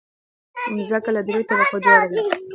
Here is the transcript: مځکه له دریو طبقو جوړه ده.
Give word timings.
مځکه 0.75 1.09
له 1.15 1.21
دریو 1.27 1.47
طبقو 1.49 1.77
جوړه 1.85 2.07
ده. 2.11 2.21